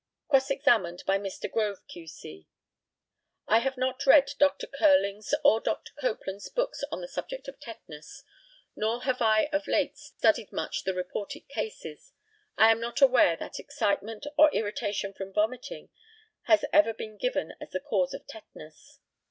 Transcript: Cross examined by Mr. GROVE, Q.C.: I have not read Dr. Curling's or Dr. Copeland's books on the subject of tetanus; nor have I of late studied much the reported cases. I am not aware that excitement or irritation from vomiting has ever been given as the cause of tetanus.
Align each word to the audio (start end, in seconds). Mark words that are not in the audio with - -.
Cross 0.29 0.49
examined 0.49 1.03
by 1.05 1.19
Mr. 1.19 1.47
GROVE, 1.47 1.85
Q.C.: 1.87 2.47
I 3.47 3.59
have 3.59 3.77
not 3.77 4.03
read 4.07 4.31
Dr. 4.39 4.65
Curling's 4.65 5.35
or 5.43 5.59
Dr. 5.61 5.93
Copeland's 5.93 6.49
books 6.49 6.83
on 6.91 7.01
the 7.01 7.07
subject 7.07 7.47
of 7.47 7.59
tetanus; 7.59 8.23
nor 8.75 9.03
have 9.03 9.21
I 9.21 9.43
of 9.53 9.67
late 9.67 9.99
studied 9.99 10.51
much 10.51 10.85
the 10.85 10.95
reported 10.95 11.47
cases. 11.49 12.13
I 12.57 12.71
am 12.71 12.79
not 12.81 12.99
aware 12.99 13.35
that 13.35 13.59
excitement 13.59 14.25
or 14.39 14.49
irritation 14.55 15.13
from 15.13 15.33
vomiting 15.33 15.89
has 16.45 16.65
ever 16.73 16.95
been 16.95 17.15
given 17.19 17.53
as 17.61 17.69
the 17.69 17.79
cause 17.79 18.15
of 18.15 18.25
tetanus. 18.25 18.97